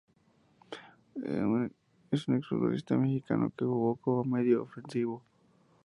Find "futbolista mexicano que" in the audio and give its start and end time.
2.41-3.65